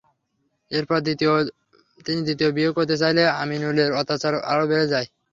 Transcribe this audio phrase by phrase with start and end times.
[0.71, 0.97] এরপর
[2.05, 5.07] তিনি দ্বিতীয় বিয়ে করতে চাইলে আমিনুলের অত্যাচার আরও বেড়ে যায়।